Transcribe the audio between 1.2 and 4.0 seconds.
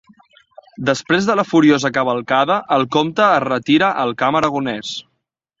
de la furiosa cavalcada, el comte es retira